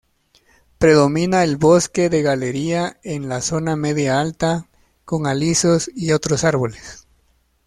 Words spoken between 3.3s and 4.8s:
zona media-alta